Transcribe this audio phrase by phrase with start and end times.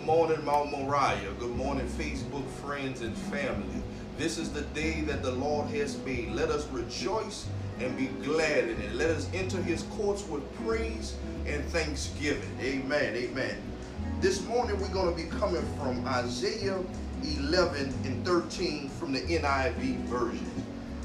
[0.00, 1.34] Good morning, Mount Moriah.
[1.38, 3.82] Good morning, Facebook friends and family.
[4.16, 6.30] This is the day that the Lord has made.
[6.30, 7.46] Let us rejoice
[7.80, 8.94] and be glad in it.
[8.94, 12.50] Let us enter his courts with praise and thanksgiving.
[12.62, 13.14] Amen.
[13.14, 13.58] Amen.
[14.22, 16.82] This morning we're going to be coming from Isaiah
[17.22, 20.64] 11 and 13 from the NIV version.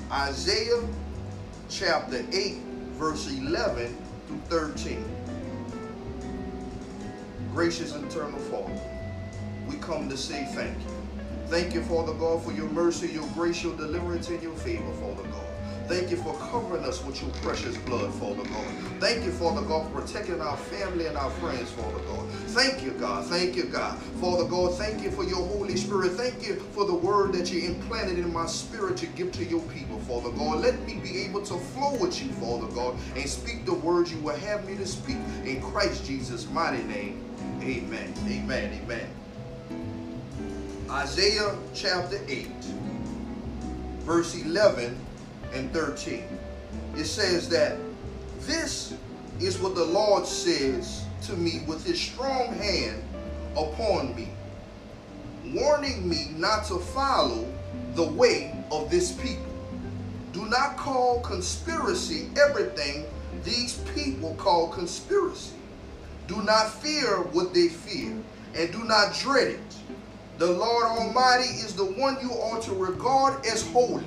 [0.10, 0.88] Isaiah
[1.70, 2.56] chapter 8,
[2.94, 5.04] verse 11 through 13.
[7.56, 8.78] Gracious and eternal Father,
[9.70, 10.92] we come to say thank you.
[11.48, 15.24] Thank you, Father God, for your mercy, your grace, your deliverance, and your favor, Father
[15.30, 15.46] God.
[15.88, 18.66] Thank you for covering us with your precious blood, Father God.
[19.00, 22.28] Thank you, Father God, for protecting our family and our friends, Father God.
[22.48, 23.24] Thank you, God.
[23.28, 23.98] Thank you, God.
[24.20, 26.12] Father God, thank you for your Holy Spirit.
[26.12, 29.62] Thank you for the word that you implanted in my spirit to give to your
[29.70, 30.60] people, Father God.
[30.60, 34.20] Let me be able to flow with you, Father God, and speak the words you
[34.20, 35.18] will have me to speak.
[35.46, 37.25] In Christ Jesus' mighty name,
[37.66, 38.14] amen.
[38.28, 38.80] Amen.
[38.84, 39.10] Amen.
[40.90, 42.48] Isaiah chapter 8,
[44.02, 44.98] verse 11
[45.54, 46.24] and 13.
[46.96, 47.78] It says that
[48.42, 48.94] this
[49.40, 53.02] is what the Lord says to me with his strong hand
[53.58, 54.30] upon me,
[55.54, 57.52] warning me not to follow
[57.96, 59.44] the way of this people.
[60.34, 63.06] Do not call conspiracy everything
[63.44, 65.54] these people call conspiracy.
[66.28, 68.18] Do not fear what they fear,
[68.56, 69.76] and do not dread it.
[70.38, 74.04] The Lord Almighty is the one you ought to regard as holy.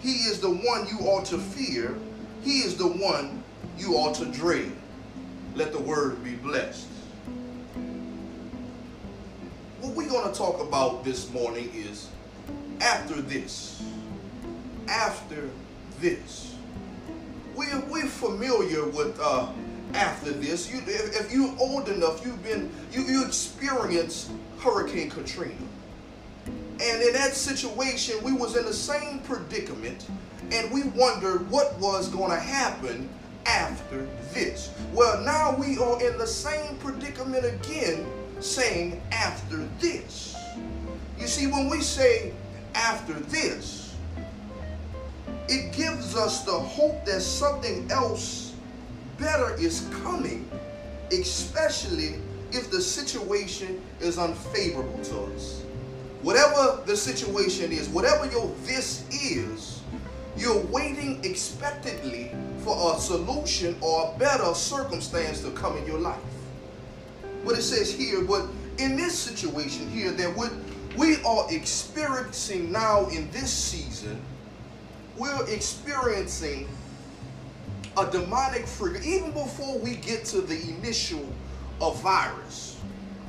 [0.00, 1.96] He is the one you ought to fear.
[2.42, 3.42] He is the one
[3.78, 4.72] you ought to dread.
[5.54, 6.86] Let the word be blessed.
[9.80, 12.08] What we're going to talk about this morning is
[12.80, 13.82] after this.
[14.88, 15.48] After
[16.00, 16.54] this.
[17.54, 19.48] We're, we're familiar with uh,
[19.94, 20.70] after this.
[20.70, 25.54] You, if, if you're old enough, you've been, you, you experienced Hurricane Katrina.
[26.46, 30.06] And in that situation, we was in the same predicament
[30.52, 33.08] and we wondered what was going to happen
[33.46, 34.70] after this.
[34.92, 38.06] Well, now we are in the same predicament again
[38.40, 40.36] saying after this.
[41.18, 42.32] You see, when we say
[42.74, 43.94] after this,
[45.48, 48.45] it gives us the hope that something else
[49.18, 50.50] better is coming,
[51.12, 52.14] especially
[52.52, 55.62] if the situation is unfavorable to us.
[56.22, 59.80] Whatever the situation is, whatever your this is,
[60.36, 66.18] you're waiting expectantly for a solution or a better circumstance to come in your life.
[67.44, 68.46] But it says here, but
[68.78, 70.52] in this situation here, that what
[70.96, 74.20] we are experiencing now in this season,
[75.16, 76.68] we're experiencing
[77.98, 81.26] a demonic freak, even before we get to the initial
[81.80, 82.76] of virus.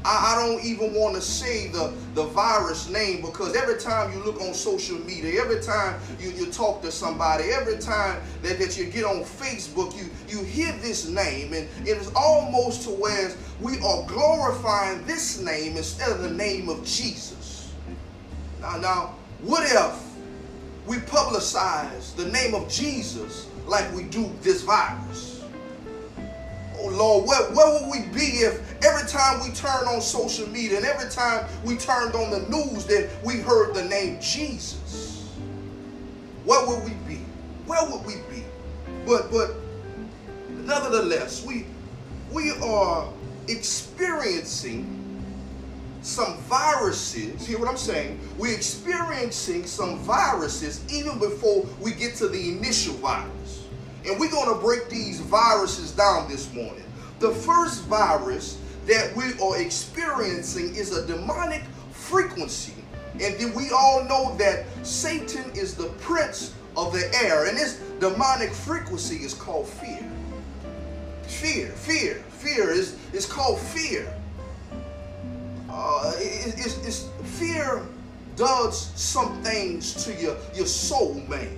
[0.05, 4.23] I, I don't even want to say the, the virus name because every time you
[4.23, 8.77] look on social media, every time you, you talk to somebody, every time that, that
[8.77, 13.33] you get on Facebook, you, you hear this name and it is almost to where
[13.59, 17.73] we are glorifying this name instead of the name of Jesus.
[18.61, 20.06] Now, now, what if
[20.87, 25.43] we publicize the name of Jesus like we do this virus?
[26.79, 30.77] Oh Lord, where, where would we be if every time we turned on social media
[30.77, 35.29] and every time we turned on the news, that we heard the name Jesus?
[36.45, 37.19] Where would we be?
[37.65, 38.43] Where would we be?
[39.05, 39.55] But but
[40.49, 41.65] nevertheless, we
[42.31, 43.09] we are
[43.49, 44.96] experiencing
[46.07, 47.45] some viruses.
[47.45, 48.19] Hear what I'm saying?
[48.37, 53.65] We're experiencing some viruses even before we get to the initial virus.
[54.05, 56.85] And we're going to break these viruses down this morning.
[57.19, 62.73] The first virus that we are experiencing is a demonic frequency.
[63.19, 67.47] And then we all know that Satan is the prince of the air.
[67.47, 70.09] And this demonic frequency is called fear.
[71.23, 74.16] Fear, fear, fear is, is called fear.
[76.47, 77.85] It, it's, it's, fear
[78.37, 81.57] does some things to your, your soul, man.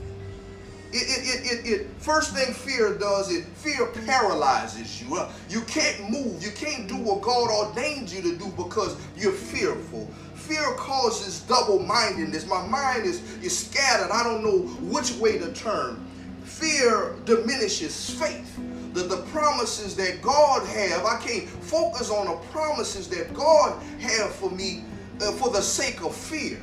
[0.91, 5.15] It, it, it, it, first thing fear does is fear paralyzes you.
[5.15, 6.41] Uh, you can't move.
[6.41, 10.07] You can't do what God ordained you to do because you're fearful.
[10.33, 12.47] Fear causes double-mindedness.
[12.47, 14.09] My mind is, is scattered.
[14.11, 16.03] I don't know which way to turn.
[16.43, 18.57] Fear diminishes faith.
[18.99, 24.35] The, the promises that God have, I can't focus on the promises that God have
[24.35, 24.83] for me
[25.21, 26.59] uh, for the sake of fear.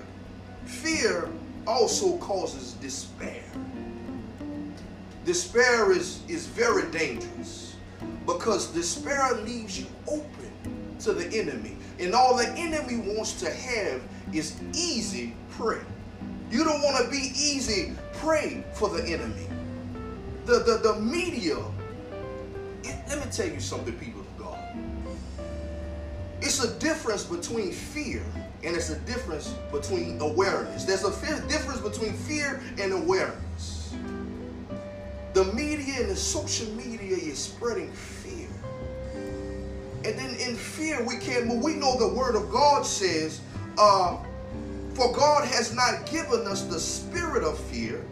[0.67, 1.31] Fear
[1.67, 3.43] also causes despair.
[5.25, 7.75] Despair is, is very dangerous
[8.27, 10.53] because despair leaves you open
[11.01, 11.75] to the enemy.
[11.99, 14.03] And all the enemy wants to have
[14.35, 15.81] is easy prey.
[16.51, 19.47] You don't want to be easy prey for the enemy.
[20.45, 21.57] The, the, the media,
[23.09, 24.59] let me tell you something, people of God.
[26.41, 28.23] It's a difference between fear
[28.63, 30.85] and it's a difference between awareness.
[30.85, 31.11] There's a
[31.49, 33.95] difference between fear and awareness.
[35.35, 38.49] The media and the social media is spreading fear.
[39.15, 41.63] And then in fear, we can't move.
[41.63, 43.41] We know the word of God says,
[43.79, 44.19] uh,
[44.95, 48.05] For God has not given us the spirit of fear,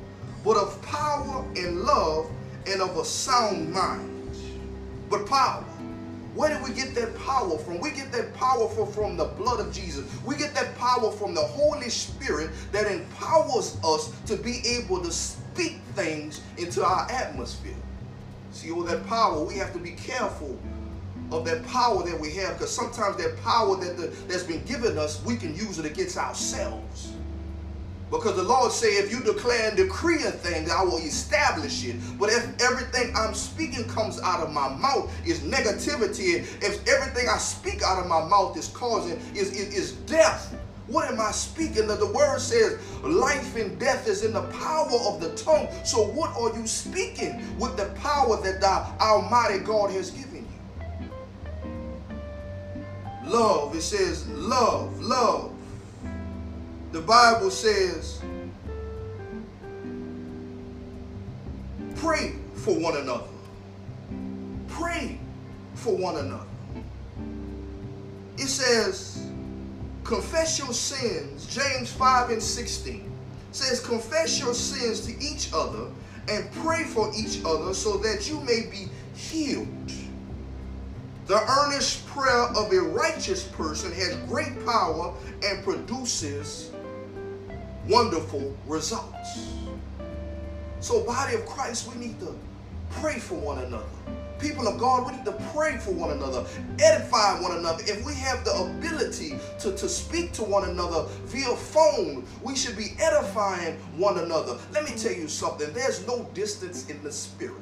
[0.45, 2.31] but of power and love
[2.67, 4.14] and of a sound mind.
[5.11, 5.65] But power.
[6.35, 7.79] Where did we get that power from?
[7.81, 10.05] We get that power from the blood of Jesus.
[10.25, 15.13] We get that power from the Holy Spirit that empowers us to be able to
[15.13, 17.77] speak things into our atmosphere.
[18.51, 20.59] See, all that power, we have to be careful
[21.31, 24.99] of that power that we have because sometimes that power that the, that's been given
[24.99, 27.13] us, we can use it against ourselves.
[28.15, 31.97] Because the Lord said, if you declare and decree a thing, I will establish it.
[32.17, 37.39] But if everything I'm speaking comes out of my mouth is negativity, if everything I
[37.39, 40.57] speak out of my mouth is causing is, is, is death,
[40.87, 41.89] what am I speaking?
[41.89, 45.67] The, the word says life and death is in the power of the tongue.
[45.85, 51.11] So what are you speaking with the power that the Almighty God has given you?
[53.25, 55.54] Love, it says love, love
[56.95, 58.23] the Bible says,
[61.97, 63.27] pray for one another.
[64.69, 65.19] Pray
[65.75, 66.47] for one another.
[68.37, 69.27] It says,
[70.05, 71.47] confess your sins.
[71.47, 73.11] James 5 and 16
[73.51, 75.89] says, confess your sins to each other
[76.29, 78.87] and pray for each other so that you may be
[79.17, 79.67] healed.
[81.27, 85.13] The earnest prayer of a righteous person has great power
[85.43, 86.71] and produces
[87.89, 89.49] wonderful results.
[90.81, 92.37] So, body of Christ, we need to
[92.91, 93.85] pray for one another.
[94.39, 96.45] People of God, we need to pray for one another,
[96.79, 97.83] edify one another.
[97.87, 102.77] If we have the ability to, to speak to one another via phone, we should
[102.77, 104.59] be edifying one another.
[104.73, 107.55] Let me tell you something there's no distance in the spirit.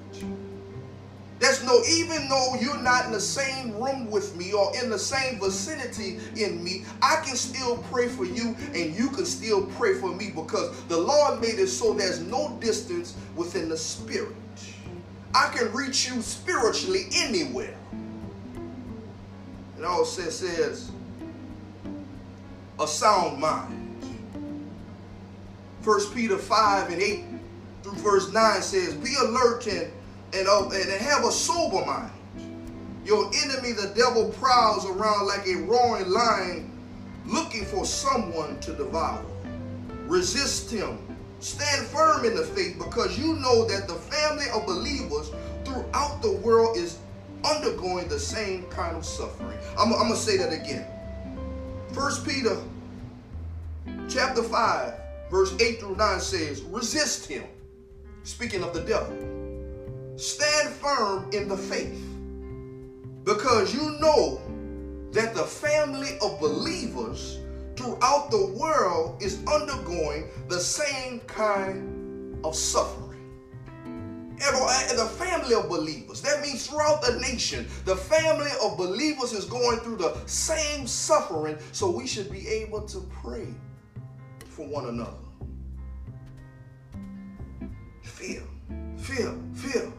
[1.43, 4.99] There's no, even though you're not in the same room with me or in the
[4.99, 9.95] same vicinity in me, I can still pray for you and you can still pray
[9.95, 14.37] for me because the Lord made it so there's no distance within the spirit.
[15.35, 17.75] I can reach you spiritually anywhere.
[19.77, 20.93] And all it also says
[22.79, 24.07] a sound mind.
[25.81, 27.25] First Peter 5 and 8
[27.83, 29.91] through verse 9 says, Be alert and
[30.35, 32.11] and, uh, and have a sober mind.
[33.05, 36.71] Your enemy, the devil, prowls around like a roaring lion
[37.27, 39.25] looking for someone to devour.
[40.07, 40.99] Resist him.
[41.41, 45.31] Stand firm in the faith because you know that the family of believers
[45.65, 46.99] throughout the world is
[47.45, 49.59] undergoing the same kind of suffering.
[49.77, 50.87] I'm, I'm going to say that again.
[51.93, 52.57] First Peter
[54.09, 54.95] chapter 5,
[55.31, 57.45] verse 8 through 9 says, resist him.
[58.23, 59.32] Speaking of the devil
[60.17, 62.01] stand firm in the faith
[63.25, 64.41] because you know
[65.13, 67.39] that the family of believers
[67.77, 73.09] throughout the world is undergoing the same kind of suffering.
[74.45, 79.45] And the family of believers, that means throughout the nation, the family of believers is
[79.45, 83.47] going through the same suffering, so we should be able to pray
[84.49, 85.13] for one another.
[88.03, 88.43] Feel,
[88.97, 89.93] feel, fear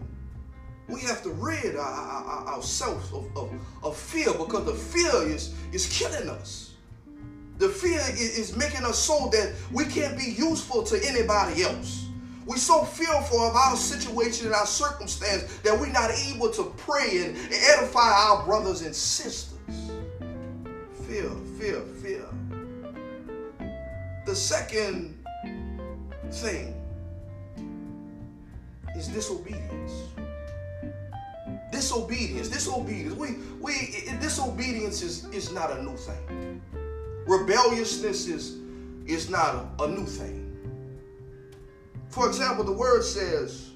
[0.93, 3.51] we have to rid our, our, ourselves of, of,
[3.83, 6.75] of, fear because the fear is, is killing us.
[7.57, 12.07] The fear is, is making us so that we can't be useful to anybody else.
[12.45, 17.25] We're so fearful of our situation and our circumstance that we're not able to pray
[17.25, 19.57] and edify our brothers and sisters.
[21.07, 22.25] Fear, fear, fear.
[24.25, 25.17] The second
[26.31, 26.75] thing
[28.95, 30.12] is disobedience
[31.73, 33.15] disobedience, disobedience.
[33.15, 33.73] We, we,
[34.21, 36.61] disobedience is, is not a new thing.
[37.25, 38.59] Rebelliousness is,
[39.07, 40.39] is not a, a new thing.
[42.09, 43.71] For example, the word says,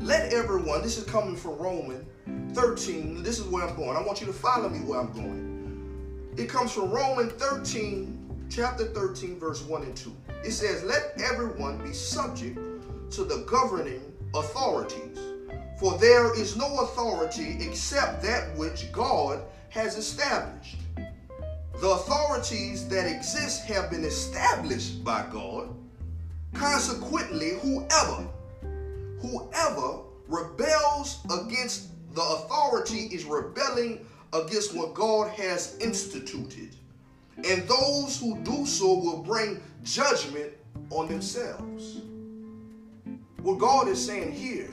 [0.00, 2.06] let everyone, this is coming from Roman
[2.54, 3.96] 13, this is where I'm going.
[3.96, 6.32] I want you to follow me where I'm going.
[6.36, 10.14] It comes from Roman 13, chapter 13, verse 1 and 2
[10.46, 12.58] it says, Let everyone be subject
[13.10, 14.00] to the governing
[14.34, 15.18] authorities.
[15.80, 20.76] For there is no authority except that which God has established.
[20.96, 25.74] The authorities that exist have been established by God.
[26.54, 28.28] Consequently, whoever,
[29.20, 29.98] whoever
[30.28, 36.74] rebels against the authority is rebelling against what God has instituted.
[37.44, 40.52] And those who do so will bring judgment
[40.90, 42.00] on themselves.
[43.42, 44.70] What God is saying here,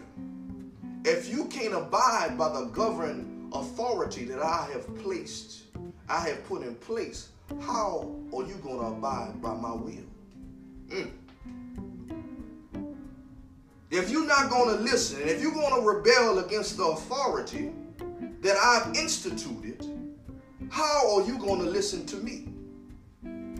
[1.06, 5.64] if you can't abide by the governing authority that I have placed,
[6.08, 7.30] I have put in place,
[7.62, 10.06] how are you going to abide by my will?
[10.88, 11.12] Mm.
[13.92, 17.72] If you're not going to listen, if you're going to rebel against the authority
[18.42, 19.86] that I've instituted,
[20.72, 22.53] how are you going to listen to me?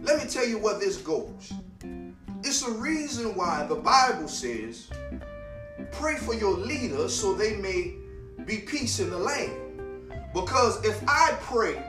[0.04, 1.54] Let me tell you where this goes.
[2.44, 4.90] It's a reason why the Bible says,
[5.94, 7.94] pray for your leaders so they may
[8.46, 9.54] be peace in the land.
[10.34, 11.82] Because if I pray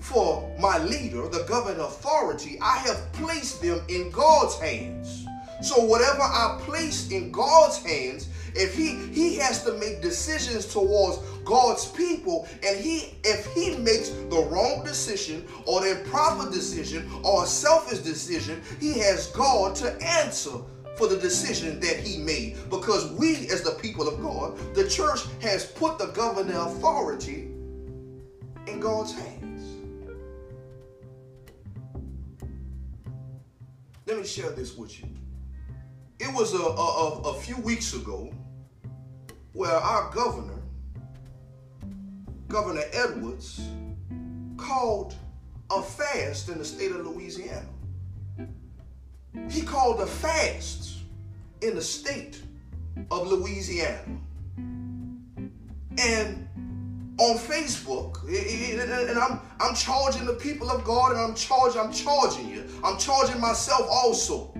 [0.00, 5.24] for my leader, the governing authority, I have placed them in God's hands.
[5.62, 11.18] So whatever I place in God's hands, if he he has to make decisions towards
[11.44, 17.44] God's people, and he if he makes the wrong decision or the improper decision or
[17.44, 20.58] a selfish decision, he has God to answer
[20.96, 22.56] for the decision that he made.
[22.70, 27.50] Because we, as the people of God, the church has put the governing authority
[28.66, 29.42] in God's hands.
[34.06, 35.08] Let me share this with you.
[36.18, 38.32] It was a, a, a few weeks ago
[39.52, 40.61] where our governor,
[42.52, 43.62] Governor Edwards,
[44.58, 45.14] called
[45.70, 47.66] a fast in the state of Louisiana.
[49.48, 50.98] He called a fast
[51.62, 52.42] in the state
[53.10, 54.18] of Louisiana.
[54.58, 56.46] And
[57.18, 62.50] on Facebook, and I'm I'm charging the people of God, and I'm charging, I'm charging
[62.50, 62.64] you.
[62.84, 64.51] I'm charging myself also.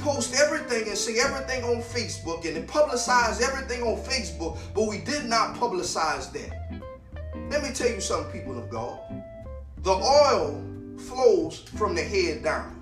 [0.00, 5.26] Post everything and see everything on Facebook and publicize everything on Facebook, but we did
[5.26, 6.82] not publicize that.
[7.50, 8.98] Let me tell you something, people of God.
[9.82, 10.62] The oil
[10.98, 12.78] flows from the head down.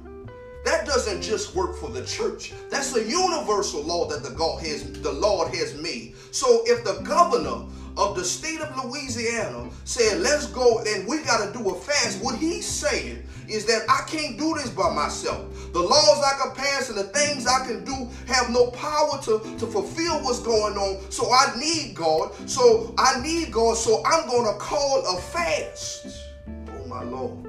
[0.65, 2.53] That doesn't just work for the church.
[2.71, 6.15] That's a universal law that the God has the Lord has made.
[6.33, 11.47] So if the governor of the state of Louisiana said, let's go and we got
[11.47, 15.47] to do a fast, what he's saying is that I can't do this by myself.
[15.77, 19.59] The laws I can pass and the things I can do have no power to,
[19.59, 21.11] to fulfill what's going on.
[21.11, 22.33] So I need God.
[22.49, 23.77] So I need God.
[23.77, 26.07] So I'm going to call a fast.
[26.49, 27.47] Oh, my Lord.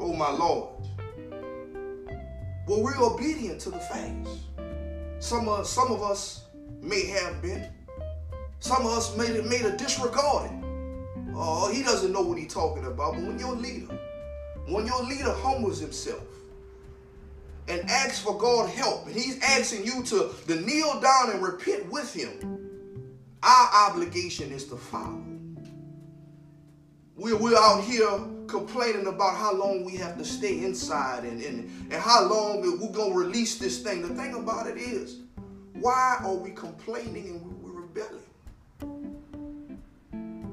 [0.00, 0.70] Oh, my Lord.
[2.66, 4.28] Well, we're obedient to the fast.
[5.20, 6.46] Some of, some of us
[6.82, 7.64] may have been.
[8.58, 10.64] Some of us made it made a disregard it.
[11.36, 13.14] Oh, he doesn't know what he's talking about.
[13.14, 13.96] But when your leader,
[14.66, 16.24] when your leader humbles himself
[17.68, 21.90] and asks for God help, and he's asking you to, to kneel down and repent
[21.90, 22.60] with him,
[23.42, 25.22] our obligation is to follow.
[27.16, 31.70] We're, we're out here complaining about how long we have to stay inside and, and,
[31.90, 34.02] and how long we're going to release this thing.
[34.02, 35.20] The thing about it is,
[35.72, 38.22] why are we complaining and we're rebelling?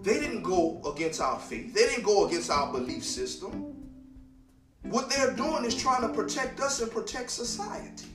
[0.02, 1.74] They didn't go against our faith.
[1.74, 3.83] They didn't go against our belief system.
[4.84, 8.06] What they're doing is trying to protect us and protect society.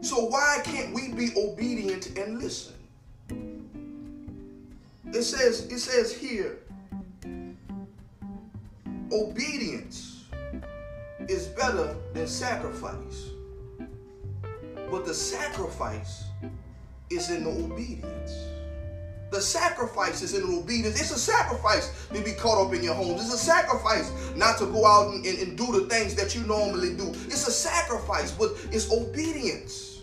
[0.00, 2.74] So why can't we be obedient and listen?
[5.06, 6.58] It says, it says here,
[9.12, 10.24] obedience
[11.28, 13.30] is better than sacrifice.
[14.90, 16.24] But the sacrifice
[17.10, 18.55] is in the obedience.
[19.30, 21.00] The sacrifices in obedience.
[21.00, 23.22] It's a sacrifice to be caught up in your homes.
[23.22, 26.42] It's a sacrifice not to go out and, and, and do the things that you
[26.42, 27.08] normally do.
[27.26, 30.02] It's a sacrifice, but it's obedience.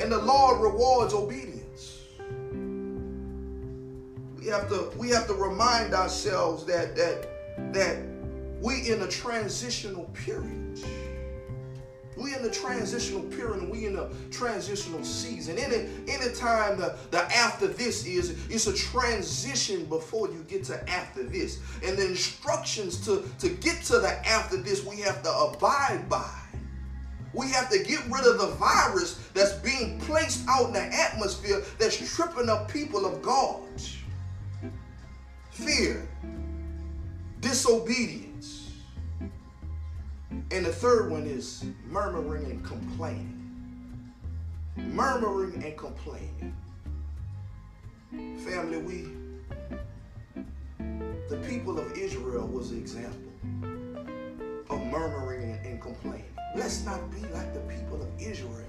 [0.00, 1.98] And the Lord rewards obedience.
[4.38, 7.28] We have to we have to remind ourselves that that
[7.72, 7.98] that
[8.60, 10.57] we in a transitional period.
[12.18, 15.56] We in the transitional period we in the transitional season.
[15.58, 20.90] Any any time the, the after this is, it's a transition before you get to
[20.90, 21.60] after this.
[21.84, 26.30] And the instructions to, to get to the after this, we have to abide by.
[27.34, 31.62] We have to get rid of the virus that's being placed out in the atmosphere
[31.78, 33.62] that's tripping up people of God.
[35.50, 36.08] Fear,
[37.40, 38.27] disobedience.
[40.30, 43.34] And the third one is murmuring and complaining.
[44.76, 46.56] murmuring and complaining.
[48.38, 49.08] Family, we,
[51.28, 53.32] the people of Israel was an example
[54.70, 56.24] of murmuring and, and complaining.
[56.56, 58.64] Let's not be like the people of Israel.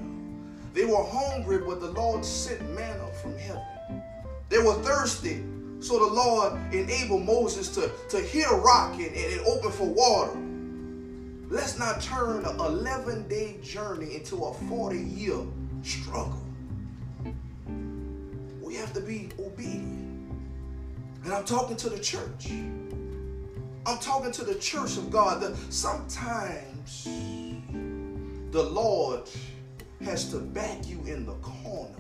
[0.73, 3.63] They were hungry, but the Lord sent manna from heaven.
[4.49, 5.43] They were thirsty,
[5.79, 9.87] so the Lord enabled Moses to, to hit a rock and, and, and open for
[9.87, 10.37] water.
[11.51, 15.39] Let's not turn an 11 day journey into a 40 year
[15.81, 16.45] struggle.
[18.61, 20.31] We have to be obedient.
[21.23, 22.51] And I'm talking to the church.
[22.51, 27.05] I'm talking to the church of God that sometimes
[28.51, 29.27] the Lord
[30.01, 31.95] has to back you in the corner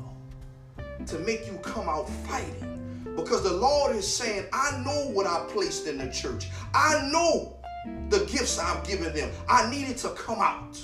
[1.07, 2.75] to make you come out fighting.
[3.15, 6.49] Because the Lord is saying, I know what I placed in the church.
[6.75, 7.58] I know
[8.09, 9.31] the gifts I've given them.
[9.47, 10.79] I needed to come out.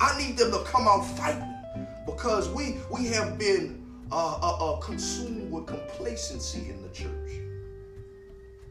[0.00, 1.54] I need them to come out fighting
[2.04, 3.82] because we we have been
[4.12, 7.40] uh, uh, uh, consumed with complacency in the church.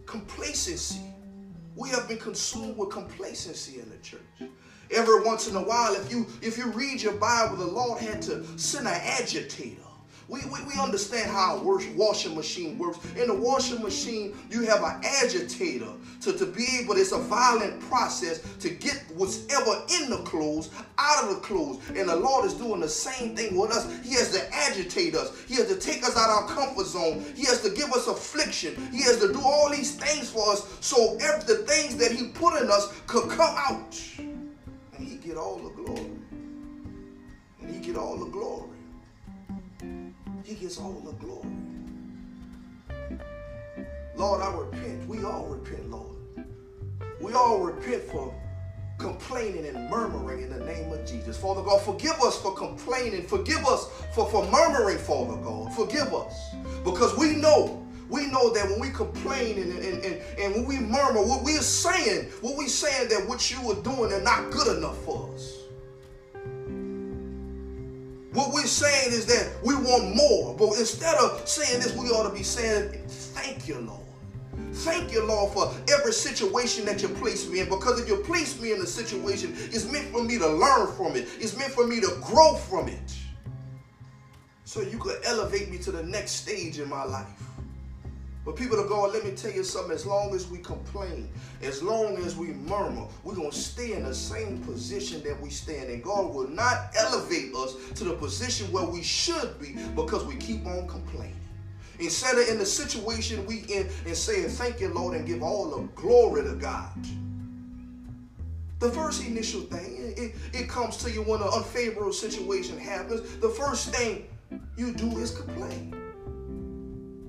[0.06, 1.02] Complacency.
[1.76, 4.50] We have been consumed with complacency in the church.
[4.92, 8.22] Every once in a while, if you if you read your Bible, the Lord had
[8.24, 9.85] to send an agitator
[10.28, 11.64] we, we, we understand how a
[11.96, 12.98] washing machine works.
[13.16, 15.92] In the washing machine, you have an agitator
[16.22, 21.26] to, to be able, it's a violent process to get whatever in the clothes out
[21.26, 21.80] of the clothes.
[21.96, 23.86] And the Lord is doing the same thing with us.
[24.04, 25.40] He has to agitate us.
[25.48, 27.24] He has to take us out of our comfort zone.
[27.36, 28.76] He has to give us affliction.
[28.92, 32.30] He has to do all these things for us so every, the things that he
[32.30, 34.02] put in us could come out.
[34.18, 36.10] And he get all the glory.
[37.62, 38.75] And he get all the glory.
[40.46, 41.50] He gets all the glory.
[44.16, 45.08] Lord, I repent.
[45.10, 46.16] We all repent, Lord.
[47.20, 48.32] We all repent for
[49.00, 51.36] complaining and murmuring in the name of Jesus.
[51.36, 53.26] Father God, forgive us for complaining.
[53.26, 55.74] Forgive us for, for murmuring, Father God.
[55.74, 56.54] Forgive us.
[56.84, 60.78] Because we know we know that when we complain and, and, and, and when we
[60.78, 64.78] murmur, what we're saying, what we're saying that what you are doing are not good
[64.78, 65.65] enough for us.
[68.36, 70.54] What we're saying is that we want more.
[70.56, 74.02] But instead of saying this, we ought to be saying, Thank you, Lord.
[74.74, 77.70] Thank you, Lord, for every situation that you place me in.
[77.70, 81.16] Because if you place me in a situation, it's meant for me to learn from
[81.16, 83.16] it, it's meant for me to grow from it.
[84.66, 87.55] So you could elevate me to the next stage in my life.
[88.46, 91.28] But people are going, let me tell you something, as long as we complain,
[91.64, 95.50] as long as we murmur, we're going to stay in the same position that we
[95.50, 96.02] stand in.
[96.02, 100.64] God will not elevate us to the position where we should be because we keep
[100.68, 101.36] on complaining.
[101.98, 105.72] Instead of in the situation we in and saying, thank you, Lord, and give all
[105.72, 106.92] the glory to God.
[108.80, 113.38] The first initial thing, it, it comes to you when an unfavorable situation happens.
[113.38, 114.28] The first thing
[114.78, 115.96] you do is complain.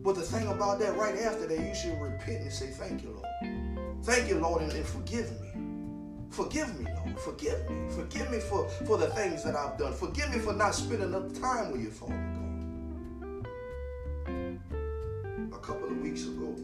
[0.07, 3.11] But the thing about that, right after that, you should repent and say, Thank you,
[3.11, 3.27] Lord.
[4.05, 5.49] Thank you, Lord, and, and forgive me.
[6.31, 7.19] Forgive me, Lord.
[7.19, 7.89] Forgive me.
[7.91, 9.93] Forgive me for, for the things that I've done.
[9.93, 12.15] Forgive me for not spending enough time with you, Father
[14.27, 15.49] God.
[15.53, 16.55] A couple of weeks ago,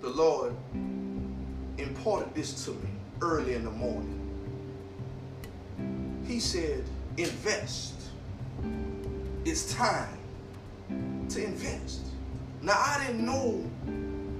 [0.00, 0.54] the Lord
[1.76, 2.88] imparted this to me
[3.20, 4.18] early in the morning.
[6.26, 6.84] He said,
[7.18, 7.92] invest.
[9.44, 10.23] It's time
[11.30, 12.00] to invest.
[12.62, 13.62] Now, I didn't know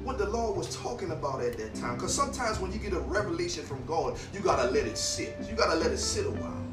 [0.05, 1.95] what the Lord was talking about at that time.
[1.95, 5.37] Because sometimes when you get a revelation from God, you got to let it sit.
[5.49, 6.65] You got to let it sit a while.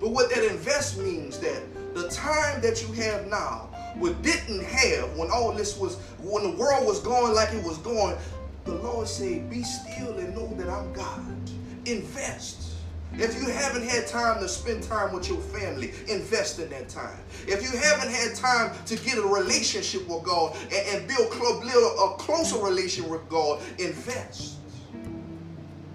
[0.00, 1.62] But what that invest means that
[1.94, 6.56] the time that you have now, what didn't have when all this was, when the
[6.56, 8.16] world was going like it was going,
[8.64, 11.36] the Lord said, be still and know that I'm God.
[11.84, 12.69] Invest.
[13.14, 17.18] If you haven't had time to spend time with your family, invest in that time.
[17.46, 21.64] If you haven't had time to get a relationship with God and, and build, build
[21.64, 24.56] a closer relationship with God, invest.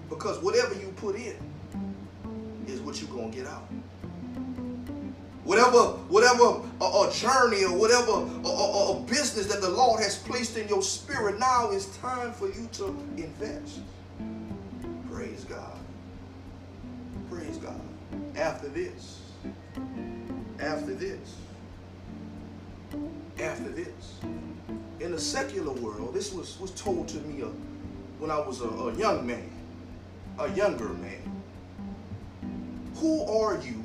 [0.08, 1.36] Because whatever you put in
[2.66, 3.66] is what you're going to get out.
[5.44, 10.18] Whatever, whatever a, a journey or whatever a, a, a business that the Lord has
[10.18, 13.78] placed in your spirit, now is time for you to invest.
[15.10, 15.75] Praise God.
[18.36, 19.20] After this,
[20.60, 21.36] after this,
[23.40, 24.18] after this,
[25.00, 27.46] in the secular world, this was, was told to me uh,
[28.18, 29.50] when I was a, a young man,
[30.38, 31.42] a younger man.
[32.96, 33.82] Who are you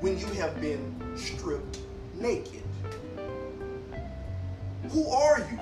[0.00, 1.80] when you have been stripped
[2.14, 2.62] naked?
[4.90, 5.58] Who are you?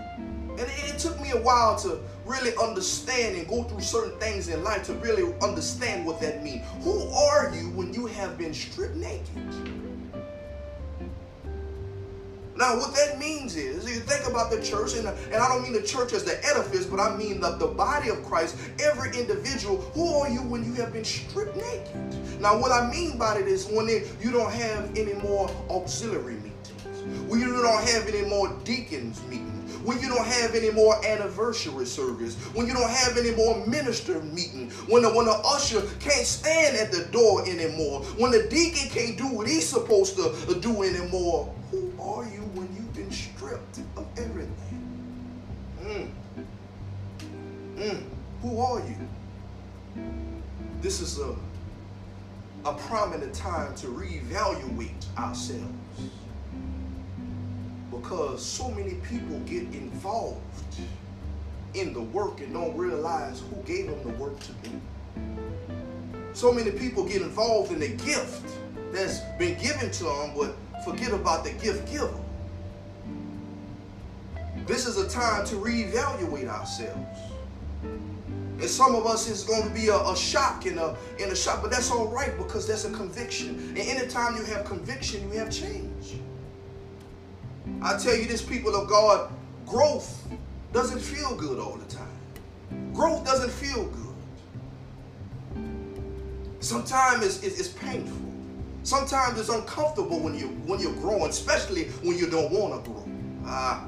[0.50, 4.48] And it, it took me a while to really understand and go through certain things
[4.48, 6.62] in life to really understand what that means.
[6.82, 9.26] Who are you when you have been stripped naked?
[12.58, 15.72] Now, what that means is, you think about the church, and, and I don't mean
[15.72, 19.76] the church as the edifice, but I mean the, the body of Christ, every individual.
[19.94, 22.40] Who are you when you have been stripped naked?
[22.40, 26.34] Now, what I mean by it is when it, you don't have any more auxiliary
[26.34, 29.47] meetings, when you don't have any more deacons meetings,
[29.88, 34.20] when you don't have any more anniversary service, when you don't have any more minister
[34.20, 38.90] meeting, when the, when the usher can't stand at the door anymore, when the deacon
[38.90, 43.78] can't do what he's supposed to do anymore, who are you when you've been stripped
[43.96, 44.52] of everything?
[45.82, 46.10] Mm.
[47.78, 48.02] Mm.
[48.42, 50.04] Who are you?
[50.82, 51.34] This is a,
[52.66, 55.72] a prominent time to reevaluate ourselves
[58.00, 60.40] because so many people get involved
[61.74, 64.70] in the work and don't realize who gave them the work to do.
[66.32, 68.52] So many people get involved in the gift
[68.92, 72.14] that's been given to them, but forget about the gift giver.
[74.66, 77.20] This is a time to reevaluate ourselves.
[77.82, 81.36] And some of us is going to be a, a, shock in a in a
[81.36, 83.50] shock, but that's all right because that's a conviction.
[83.68, 86.18] And anytime you have conviction, you have change.
[87.80, 89.30] I tell you this, people of God,
[89.66, 90.26] growth
[90.72, 92.92] doesn't feel good all the time.
[92.92, 94.04] Growth doesn't feel good.
[96.60, 98.16] Sometimes it's, it's, it's painful.
[98.82, 103.08] Sometimes it's uncomfortable when you when you're growing, especially when you don't want to grow.
[103.44, 103.86] Ah,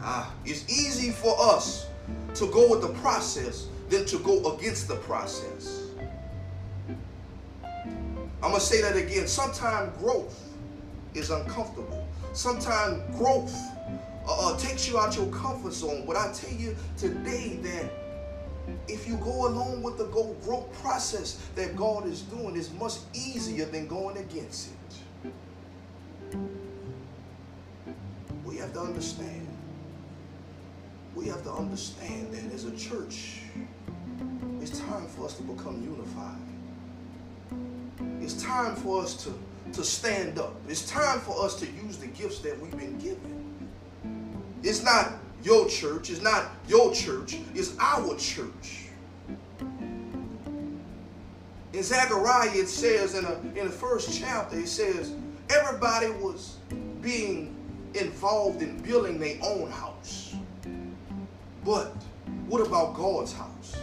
[0.00, 1.86] ah, it's easy for us
[2.34, 5.88] to go with the process than to go against the process.
[7.64, 9.26] I'm gonna say that again.
[9.26, 10.48] Sometimes growth
[11.14, 12.01] is uncomfortable
[12.32, 13.54] sometimes growth
[14.26, 16.04] uh, uh, takes you out your comfort zone.
[16.06, 17.90] But I tell you today that
[18.88, 23.64] if you go along with the growth process that God is doing, it's much easier
[23.64, 25.30] than going against it.
[28.44, 29.48] We have to understand.
[31.14, 33.40] We have to understand that as a church,
[34.60, 36.38] it's time for us to become unified.
[38.22, 39.34] It's time for us to
[39.72, 40.54] to stand up.
[40.68, 43.70] It's time for us to use the gifts that we've been given.
[44.62, 48.88] It's not your church, it's not your church, it's our church.
[51.72, 55.14] In Zechariah, it says in, a, in the first chapter, it says,
[55.48, 56.56] everybody was
[57.00, 57.56] being
[57.94, 60.34] involved in building their own house.
[61.64, 61.94] But
[62.46, 63.76] what about God's house?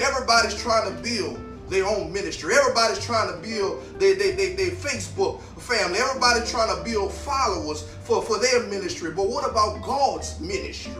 [0.00, 2.54] Everybody's trying to build their own ministry.
[2.54, 5.98] Everybody's trying to build their, their, their, their, Facebook family.
[5.98, 9.10] Everybody's trying to build followers for, for their ministry.
[9.10, 10.92] But what about God's ministry?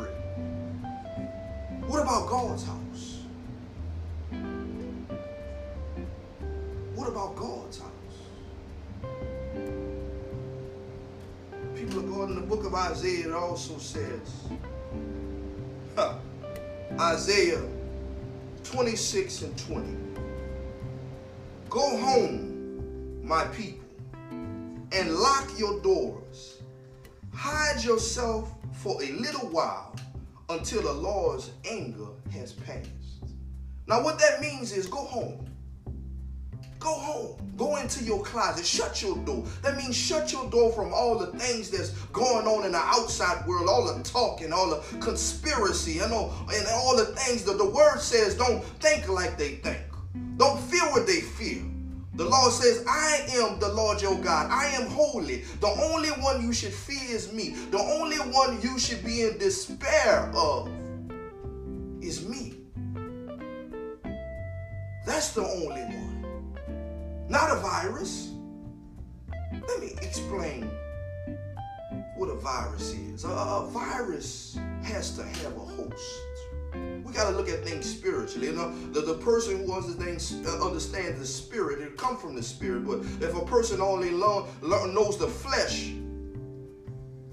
[1.86, 3.20] What about God's house?
[6.94, 7.90] What about God's house?
[11.76, 14.48] People are going in the book of Isaiah, it also says,
[15.94, 16.14] huh,
[16.98, 17.62] Isaiah
[18.64, 19.96] 26 and 20.
[21.76, 23.84] Go home, my people,
[24.92, 26.62] and lock your doors.
[27.34, 29.94] Hide yourself for a little while
[30.48, 32.88] until the Lord's anger has passed.
[33.86, 35.44] Now, what that means is go home.
[36.78, 37.52] Go home.
[37.58, 38.64] Go into your closet.
[38.64, 39.44] Shut your door.
[39.60, 43.46] That means shut your door from all the things that's going on in the outside
[43.46, 47.58] world, all the talk and all the conspiracy and all, and all the things that
[47.58, 49.82] the word says don't think like they think.
[50.36, 51.62] Don't fear what they fear.
[52.14, 54.50] The Lord says, I am the Lord your God.
[54.50, 55.44] I am holy.
[55.60, 57.50] The only one you should fear is me.
[57.70, 60.70] The only one you should be in despair of
[62.00, 62.54] is me.
[65.04, 66.56] That's the only one.
[67.28, 68.32] Not a virus.
[69.52, 70.70] Let me explain
[72.16, 73.24] what a virus is.
[73.24, 76.45] A, a virus has to have a host.
[77.04, 78.48] We got to look at things spiritually.
[78.48, 82.42] You know, the, the person who understands, uh, understands the spirit, it come from the
[82.42, 82.86] spirit.
[82.86, 85.92] But if a person only learn, learn, knows the flesh,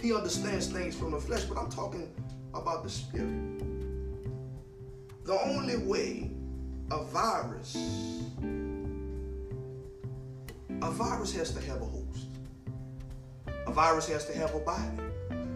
[0.01, 1.43] he understands things from the flesh.
[1.45, 2.09] But I'm talking
[2.53, 3.59] about the spirit.
[5.25, 6.31] The only way
[6.91, 7.75] a virus,
[10.81, 12.27] a virus has to have a host.
[13.65, 14.97] A virus has to have a body.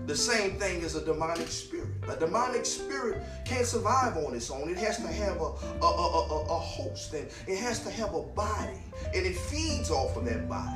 [0.06, 1.77] The same thing as a demonic spirit.
[2.10, 4.70] A demonic spirit can't survive on its own.
[4.70, 8.14] It has to have a, a, a, a, a host and it has to have
[8.14, 8.80] a body
[9.14, 10.72] and it feeds off of that body.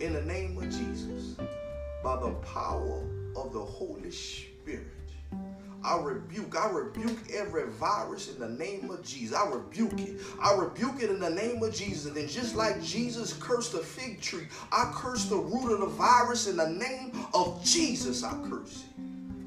[0.00, 1.36] In the name of Jesus,
[2.02, 3.02] by the power
[3.36, 4.51] of the Holy Spirit,
[5.84, 9.36] I rebuke, I rebuke every virus in the name of Jesus.
[9.36, 10.20] I rebuke it.
[10.40, 12.06] I rebuke it in the name of Jesus.
[12.06, 15.86] And then just like Jesus cursed the fig tree, I curse the root of the
[15.86, 18.22] virus in the name of Jesus.
[18.22, 18.91] I curse it.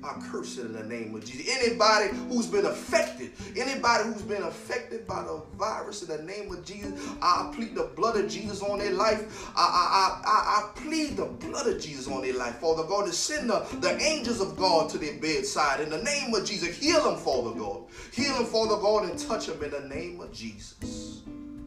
[0.05, 1.47] I curse it in the name of Jesus.
[1.59, 6.63] Anybody who's been affected, anybody who's been affected by the virus in the name of
[6.63, 9.49] Jesus, I plead the blood of Jesus on their life.
[9.55, 12.57] I, I, I, I plead the blood of Jesus on their life.
[12.57, 16.33] Father God, to send the, the angels of God to their bedside in the name
[16.33, 16.77] of Jesus.
[16.77, 17.85] Heal them, Father God.
[18.11, 21.23] Heal them, Father God, and touch them in the name of Jesus.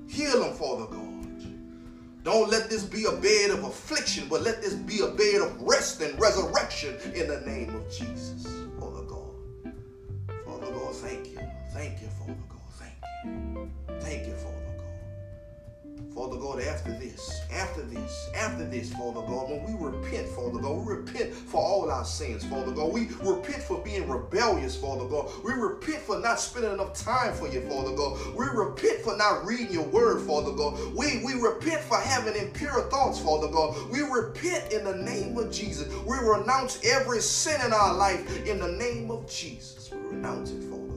[0.07, 1.08] Heal them, Father God.
[2.25, 5.61] Don't let this be a bed of affliction, but let this be a bed of
[5.63, 8.47] rest and resurrection in the name of Jesus.
[8.79, 9.35] Father God.
[10.45, 11.41] Father God, thank you.
[11.73, 12.61] Thank you, Father God.
[12.79, 13.71] Thank you.
[14.01, 14.68] Thank you, Father.
[16.19, 20.85] Father God, after this, after this, after this, Father God, when we repent, Father God,
[20.85, 22.93] we repent for all our sins, Father God.
[22.93, 25.31] We repent for being rebellious, Father God.
[25.45, 28.19] We repent for not spending enough time for you, Father God.
[28.35, 30.93] We repent for not reading your word, Father God.
[30.93, 33.77] We, we repent for having impure thoughts, Father God.
[33.89, 35.87] We repent in the name of Jesus.
[36.05, 39.93] We renounce every sin in our life in the name of Jesus.
[39.93, 40.88] We renounce it, Father.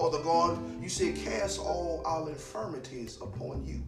[0.00, 3.82] Father God, you say, cast all our infirmities upon you.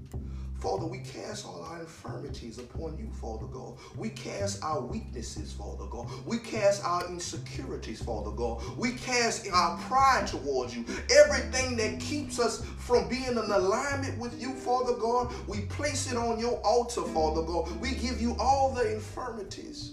[0.60, 3.78] Father, we cast all our infirmities upon you, Father God.
[3.96, 6.10] We cast our weaknesses, Father God.
[6.26, 8.62] We cast our insecurities, Father God.
[8.76, 10.84] We cast our pride towards you.
[11.24, 16.18] Everything that keeps us from being in alignment with you, Father God, we place it
[16.18, 17.70] on your altar, Father God.
[17.80, 19.92] We give you all the infirmities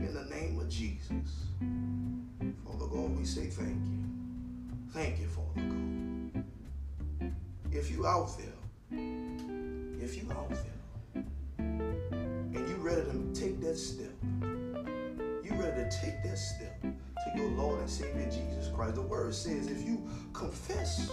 [0.00, 1.10] in the name of Jesus.
[2.64, 4.13] Father God, we say thank you.
[4.94, 6.44] Thank you, Father God.
[7.72, 8.46] If you out there,
[10.00, 11.24] if you out there
[11.58, 17.48] and you ready to take that step, you ready to take that step to your
[17.48, 18.94] Lord and Savior Jesus Christ.
[18.94, 20.00] The word says if you
[20.32, 21.10] confess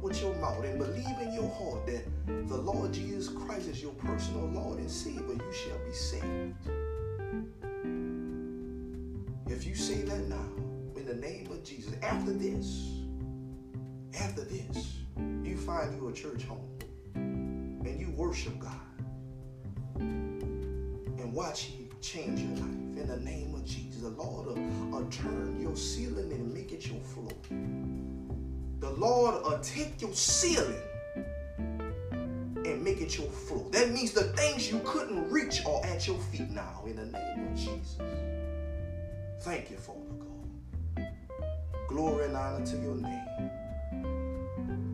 [0.00, 2.02] with your mouth and believe in your heart that
[2.48, 6.54] the Lord Jesus Christ is your personal Lord and Savior, you shall be saved.
[12.06, 12.92] After this,
[14.20, 14.98] after this,
[15.42, 16.78] you find you a church home
[17.14, 18.72] and you worship God
[19.96, 22.62] and watch Him change your life
[22.96, 24.02] in the name of Jesus.
[24.02, 24.54] The Lord will,
[24.90, 27.32] will turn your ceiling and make it your floor.
[28.78, 30.80] The Lord will take your ceiling
[31.16, 33.66] and make it your floor.
[33.72, 37.48] That means the things you couldn't reach are at your feet now in the name
[37.48, 37.98] of Jesus.
[39.40, 40.05] Thank you, Father.
[41.96, 43.50] Glory and honor to your name.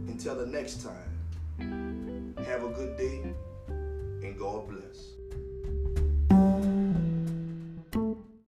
[0.07, 3.35] Until the next time, have a good day
[4.23, 5.09] and God bless.